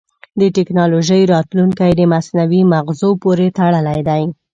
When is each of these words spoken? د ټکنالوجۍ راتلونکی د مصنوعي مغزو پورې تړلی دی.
د 0.39 0.41
ټکنالوجۍ 0.55 1.21
راتلونکی 1.33 1.91
د 1.95 2.01
مصنوعي 2.13 2.61
مغزو 2.73 3.09
پورې 3.23 3.47
تړلی 3.57 3.99
دی. 4.09 4.23